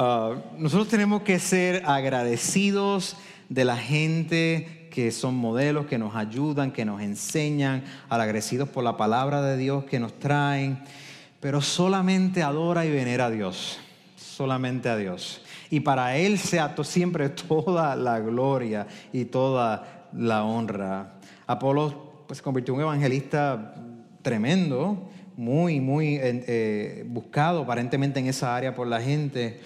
[0.00, 3.16] Ah, nosotros tenemos que ser agradecidos
[3.48, 8.96] de la gente que son modelos, que nos ayudan, que nos enseñan, agradecidos por la
[8.96, 10.78] palabra de Dios que nos traen,
[11.40, 13.80] pero solamente adora y venera a Dios,
[14.16, 15.40] solamente a Dios.
[15.70, 21.17] Y para Él sea siempre toda la gloria y toda la honra.
[21.48, 23.74] Apolo pues, se convirtió en un evangelista
[24.20, 29.58] tremendo, muy, muy eh, buscado aparentemente en esa área por la gente.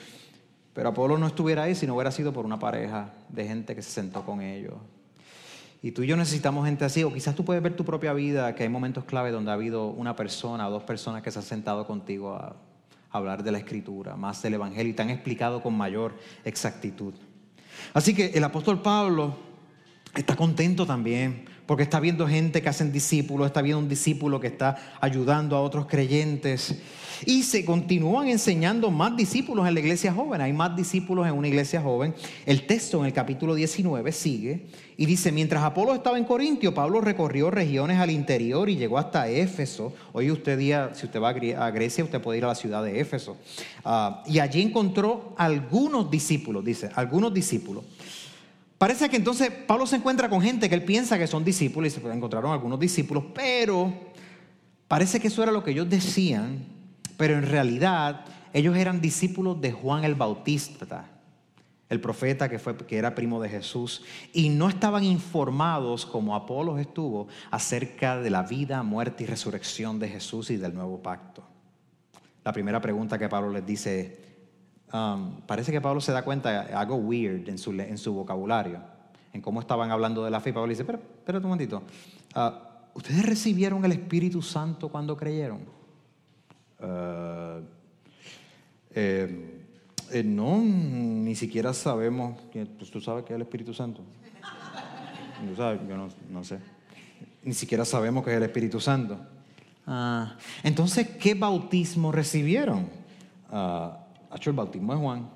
[0.73, 3.83] Pero Apolo no estuviera ahí si no hubiera sido por una pareja de gente que
[3.83, 4.75] se sentó con ellos.
[5.83, 8.55] Y tú y yo necesitamos gente así, o quizás tú puedes ver tu propia vida,
[8.55, 11.45] que hay momentos clave donde ha habido una persona o dos personas que se han
[11.45, 12.55] sentado contigo a,
[13.11, 16.14] a hablar de la escritura, más del Evangelio, y te han explicado con mayor
[16.45, 17.14] exactitud.
[17.92, 19.37] Así que el apóstol Pablo
[20.14, 24.48] está contento también porque está viendo gente que hacen discípulos, está viendo un discípulo que
[24.48, 26.77] está ayudando a otros creyentes.
[27.25, 30.40] Y se continúan enseñando más discípulos en la iglesia joven.
[30.40, 32.14] Hay más discípulos en una iglesia joven.
[32.46, 37.01] El texto en el capítulo 19 sigue y dice, mientras Apolo estaba en Corintio, Pablo
[37.01, 39.92] recorrió regiones al interior y llegó hasta Éfeso.
[40.12, 43.01] Hoy usted día, si usted va a Grecia, usted puede ir a la ciudad de
[43.01, 43.37] Éfeso.
[43.85, 47.85] Ah, y allí encontró algunos discípulos, dice, algunos discípulos.
[48.83, 52.01] Parece que entonces Pablo se encuentra con gente que él piensa que son discípulos y
[52.01, 53.95] se encontraron algunos discípulos, pero
[54.88, 56.66] parece que eso era lo que ellos decían,
[57.16, 61.09] pero en realidad ellos eran discípulos de Juan el Bautista,
[61.88, 66.81] el profeta que, fue, que era primo de Jesús, y no estaban informados como Apolos
[66.81, 71.45] estuvo acerca de la vida, muerte y resurrección de Jesús y del nuevo pacto.
[72.42, 74.32] La primera pregunta que Pablo les dice
[74.92, 78.78] Um, parece que Pablo se da cuenta de algo weird en su, en su vocabulario,
[79.33, 80.52] en cómo estaban hablando de la fe.
[80.52, 81.83] Pablo dice, pero, espérate un momentito,
[82.37, 82.50] uh,
[82.98, 85.61] ¿ustedes recibieron el Espíritu Santo cuando creyeron?
[86.78, 87.64] Uh,
[88.94, 89.62] eh,
[90.11, 94.02] eh, no, ni siquiera sabemos, pues tú sabes que es el Espíritu Santo.
[95.57, 95.81] sabes?
[95.88, 95.96] Yo
[96.31, 96.59] no, sé.
[97.42, 99.18] Ni siquiera sabemos que es el Espíritu Santo.
[99.87, 102.90] Ah, entonces, ¿qué bautismo recibieron?
[104.33, 105.31] Uh, hecho el bautismo de Juan.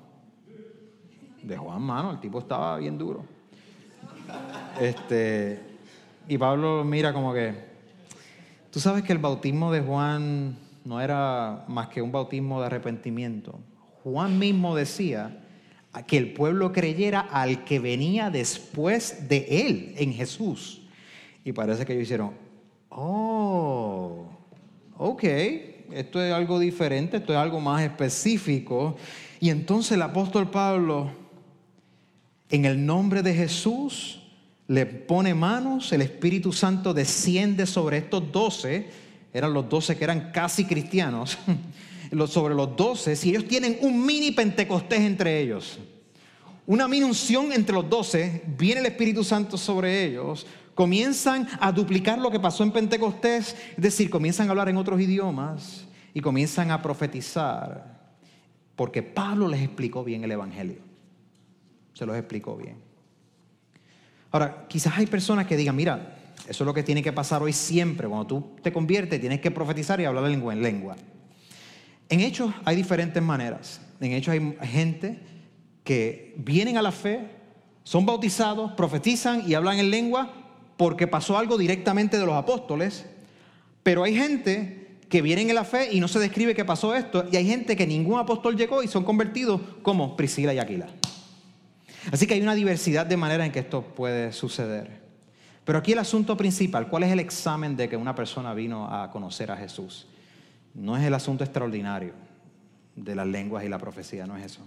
[1.43, 3.23] De Juan, mano, el tipo estaba bien duro.
[4.79, 5.61] Este,
[6.27, 7.53] y Pablo mira como que,
[8.71, 13.59] tú sabes que el bautismo de Juan no era más que un bautismo de arrepentimiento.
[14.03, 15.43] Juan mismo decía
[16.05, 20.81] que el pueblo creyera al que venía después de él, en Jesús.
[21.43, 22.31] Y parece que ellos hicieron,
[22.89, 24.25] oh,
[24.97, 25.23] ok,
[25.91, 28.97] esto es algo diferente, esto es algo más específico.
[29.39, 31.11] Y entonces el apóstol Pablo,
[32.49, 34.21] en el nombre de Jesús,
[34.67, 38.89] le pone manos, el Espíritu Santo desciende sobre estos doce,
[39.33, 41.37] eran los doce que eran casi cristianos,
[42.27, 45.79] sobre los doce, si ellos tienen un mini Pentecostés entre ellos,
[46.65, 50.45] una mini unción entre los doce, viene el Espíritu Santo sobre ellos,
[50.77, 55.01] comienzan a duplicar lo que pasó en Pentecostés, es decir, comienzan a hablar en otros
[55.01, 58.13] idiomas y comienzan a profetizar,
[58.75, 60.77] porque Pablo les explicó bien el Evangelio,
[61.93, 62.75] se los explicó bien.
[64.29, 66.15] Ahora, quizás hay personas que digan, mira,
[66.47, 69.49] eso es lo que tiene que pasar hoy siempre, cuando tú te conviertes tienes que
[69.49, 70.95] profetizar y hablar en lengua.
[72.07, 75.21] En hechos hay diferentes maneras, en hechos hay gente
[75.83, 77.31] que vienen a la fe,
[77.83, 80.43] son bautizados, profetizan y hablan en lengua
[80.77, 83.05] porque pasó algo directamente de los apóstoles,
[83.83, 87.25] pero hay gente que vienen en la fe y no se describe que pasó esto,
[87.31, 90.87] y hay gente que ningún apóstol llegó y son convertidos como Priscila y Aquila.
[92.11, 95.01] Así que hay una diversidad de maneras en que esto puede suceder.
[95.65, 99.11] Pero aquí el asunto principal, ¿cuál es el examen de que una persona vino a
[99.11, 100.07] conocer a Jesús?
[100.73, 102.13] No es el asunto extraordinario
[102.95, 104.65] de las lenguas y la profecía, no es eso.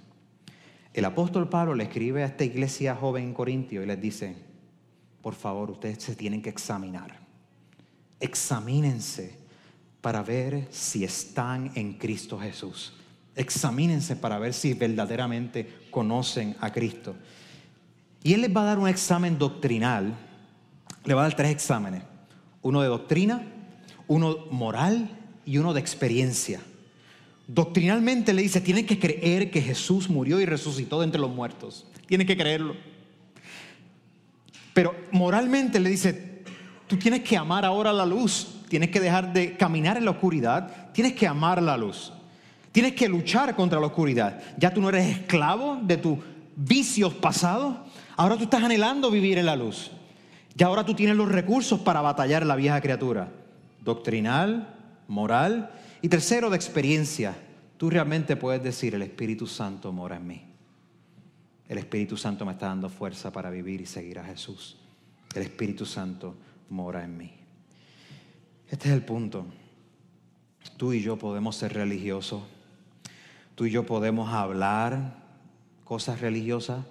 [0.92, 4.36] El apóstol Pablo le escribe a esta iglesia joven en Corintio y les dice,
[5.22, 7.18] por favor, ustedes se tienen que examinar.
[8.18, 9.38] Examínense
[10.00, 12.94] para ver si están en Cristo Jesús.
[13.36, 17.14] Examínense para ver si verdaderamente conocen a Cristo.
[18.22, 20.14] Y Él les va a dar un examen doctrinal.
[21.04, 22.02] Le va a dar tres exámenes.
[22.62, 23.42] Uno de doctrina,
[24.08, 25.08] uno moral
[25.46, 26.60] y uno de experiencia.
[27.46, 31.86] Doctrinalmente le dice, tienes que creer que Jesús murió y resucitó de entre los muertos.
[32.06, 32.76] Tienes que creerlo.
[34.72, 36.42] Pero moralmente le dice,
[36.86, 40.92] tú tienes que amar ahora la luz, tienes que dejar de caminar en la oscuridad,
[40.92, 42.12] tienes que amar la luz.
[42.72, 44.40] Tienes que luchar contra la oscuridad.
[44.56, 46.18] Ya tú no eres esclavo de tus
[46.54, 47.76] vicios pasados.
[48.16, 49.90] Ahora tú estás anhelando vivir en la luz.
[50.54, 53.28] Ya ahora tú tienes los recursos para batallar la vieja criatura.
[53.80, 54.74] Doctrinal,
[55.08, 57.34] moral y tercero de experiencia.
[57.76, 60.49] Tú realmente puedes decir, el Espíritu Santo mora en mí.
[61.70, 64.76] El Espíritu Santo me está dando fuerza para vivir y seguir a Jesús.
[65.36, 66.34] El Espíritu Santo
[66.68, 67.32] mora en mí.
[68.68, 69.46] Este es el punto.
[70.76, 72.42] Tú y yo podemos ser religiosos.
[73.54, 75.22] Tú y yo podemos hablar
[75.84, 76.84] cosas religiosas.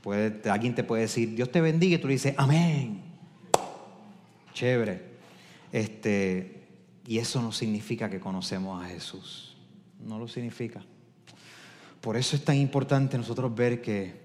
[0.00, 3.02] Puede, alguien te puede decir, Dios te bendiga, y tú le dices, amén.
[4.54, 5.02] Chévere.
[5.70, 6.66] Este,
[7.06, 9.54] y eso no significa que conocemos a Jesús.
[10.02, 10.82] No lo significa.
[12.00, 14.20] Por eso es tan importante nosotros ver que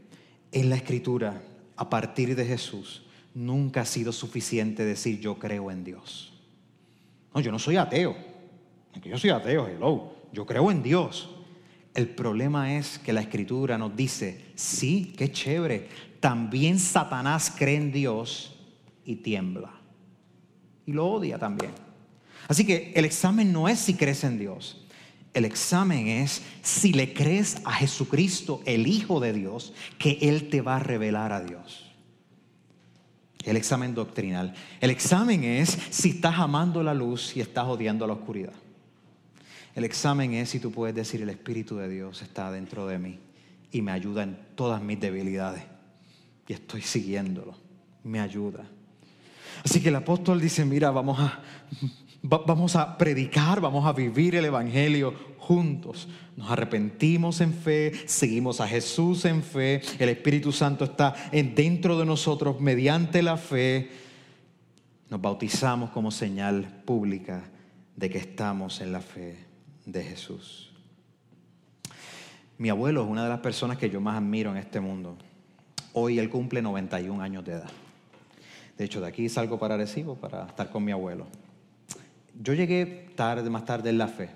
[0.52, 1.42] en la escritura,
[1.76, 6.34] a partir de Jesús, nunca ha sido suficiente decir yo creo en Dios.
[7.34, 8.16] No, yo no soy ateo.
[9.04, 10.14] Yo soy ateo, hello.
[10.32, 11.30] Yo creo en Dios.
[11.94, 15.90] El problema es que la escritura nos dice, sí, qué chévere.
[16.22, 18.58] También Satanás cree en Dios
[19.04, 19.72] y tiembla.
[20.86, 21.72] Y lo odia también.
[22.48, 24.85] Así que el examen no es si crees en Dios.
[25.36, 30.62] El examen es si le crees a Jesucristo, el Hijo de Dios, que Él te
[30.62, 31.92] va a revelar a Dios.
[33.44, 34.54] El examen doctrinal.
[34.80, 38.54] El examen es si estás amando la luz y estás odiando la oscuridad.
[39.76, 43.20] El examen es si tú puedes decir el Espíritu de Dios está dentro de mí
[43.74, 45.64] y me ayuda en todas mis debilidades.
[46.48, 47.58] Y estoy siguiéndolo.
[48.06, 48.64] Me ayuda.
[49.66, 51.42] Así que el apóstol dice, mira, vamos a
[52.28, 56.08] vamos a predicar, vamos a vivir el Evangelio juntos.
[56.36, 62.06] Nos arrepentimos en fe, seguimos a Jesús en fe, el Espíritu Santo está dentro de
[62.06, 63.92] nosotros mediante la fe.
[65.10, 67.44] Nos bautizamos como señal pública
[67.96, 69.38] de que estamos en la fe
[69.86, 70.72] de Jesús.
[72.58, 75.16] Mi abuelo es una de las personas que yo más admiro en este mundo.
[75.94, 77.70] Hoy él cumple 91 años de edad.
[78.78, 81.28] De hecho, de aquí salgo para Recibo para estar con mi abuelo
[82.42, 84.30] yo llegué tarde, más tarde en la fe,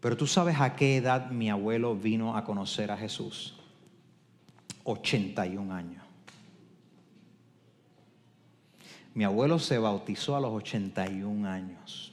[0.00, 3.58] pero tú sabes a qué edad mi abuelo vino a conocer a Jesús.
[4.84, 6.04] 81 años.
[9.14, 12.12] Mi abuelo se bautizó a los 81 años.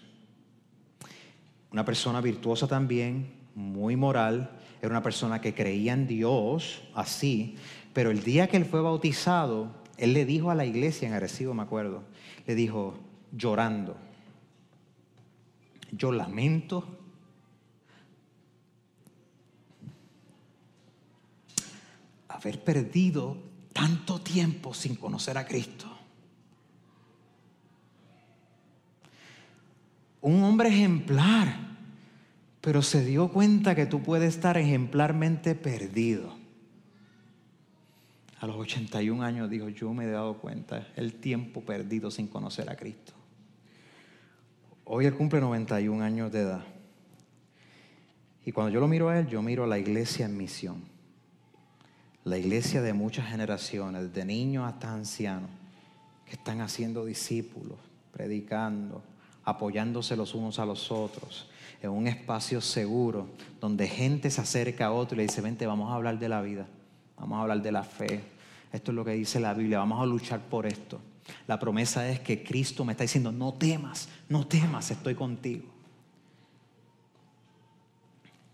[1.72, 4.52] Una persona virtuosa también, muy moral,
[4.82, 7.56] era una persona que creía en Dios, así,
[7.94, 11.54] pero el día que él fue bautizado, él le dijo a la iglesia en Arecibo,
[11.54, 12.04] me acuerdo,
[12.46, 12.96] le dijo,
[13.32, 13.98] llorando,
[15.92, 17.00] yo lamento
[22.28, 23.38] haber perdido
[23.74, 25.88] tanto tiempo sin conocer a Cristo.
[30.22, 31.56] Un hombre ejemplar,
[32.62, 36.36] pero se dio cuenta que tú puedes estar ejemplarmente perdido.
[38.40, 42.70] A los 81 años dijo, yo me he dado cuenta el tiempo perdido sin conocer
[42.70, 43.14] a Cristo.
[44.94, 46.66] Hoy él cumple 91 años de edad.
[48.46, 50.84] Y cuando yo lo miro a él, yo miro a la iglesia en misión.
[52.26, 55.50] La iglesia de muchas generaciones, de niños hasta ancianos,
[56.26, 57.78] que están haciendo discípulos,
[58.12, 59.02] predicando,
[59.46, 61.50] apoyándose los unos a los otros,
[61.82, 63.30] en un espacio seguro,
[63.62, 66.42] donde gente se acerca a otro y le dice, vente, vamos a hablar de la
[66.42, 66.68] vida,
[67.18, 68.26] vamos a hablar de la fe.
[68.74, 71.00] Esto es lo que dice la Biblia, vamos a luchar por esto.
[71.48, 75.66] La promesa es que Cristo me está diciendo, no temas, no temas, estoy contigo.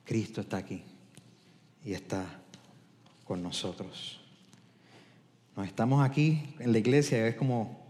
[0.03, 0.83] Cristo está aquí
[1.83, 2.25] y está
[3.25, 4.19] con nosotros.
[5.55, 7.85] Nos estamos aquí en la iglesia, es como,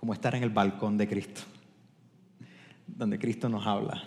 [0.00, 1.42] como estar en el balcón de Cristo,
[2.86, 4.02] donde Cristo nos habla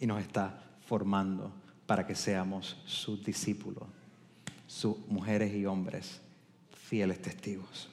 [0.00, 1.52] y nos está formando
[1.86, 3.84] para que seamos sus discípulos,
[4.66, 6.20] sus mujeres y hombres,
[6.74, 7.88] fieles testigos.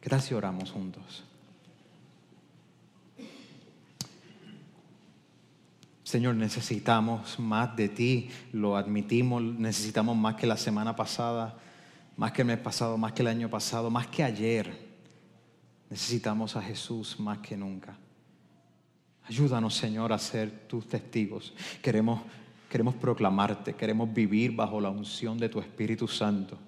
[0.00, 1.24] ¿Qué oramos juntos?
[6.02, 11.56] Señor, necesitamos más de ti, lo admitimos, necesitamos más que la semana pasada,
[12.16, 14.90] más que el mes pasado, más que el año pasado, más que ayer.
[15.88, 17.96] Necesitamos a Jesús más que nunca.
[19.24, 21.52] Ayúdanos, Señor, a ser tus testigos.
[21.80, 22.22] Queremos,
[22.68, 26.58] queremos proclamarte, queremos vivir bajo la unción de tu Espíritu Santo.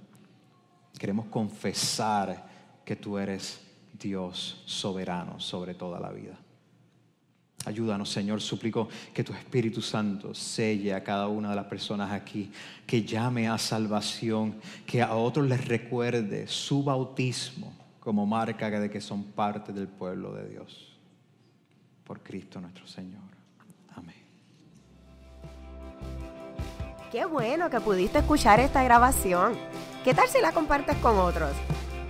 [0.97, 2.52] Queremos confesar
[2.85, 3.61] que tú eres
[3.93, 6.39] Dios soberano sobre toda la vida.
[7.64, 12.51] Ayúdanos, Señor, suplico que tu Espíritu Santo selle a cada una de las personas aquí,
[12.87, 19.01] que llame a salvación, que a otros les recuerde su bautismo como marca de que
[19.01, 20.97] son parte del pueblo de Dios.
[22.05, 23.22] Por Cristo nuestro Señor.
[23.95, 24.16] Amén.
[27.12, 29.57] Qué bueno que pudiste escuchar esta grabación.
[30.03, 31.53] ¿Qué tal si la compartes con otros?